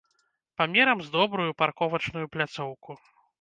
[0.61, 2.91] Памерам з добрую парковачную пляцоўку.